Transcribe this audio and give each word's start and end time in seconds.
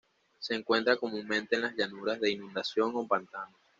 Se 0.39 0.55
encuentra 0.55 0.97
comúnmente 0.97 1.53
en 1.55 1.61
las 1.61 1.75
llanuras 1.75 2.19
de 2.19 2.31
inundación 2.31 2.91
o 2.95 3.05
pantanos. 3.07 3.59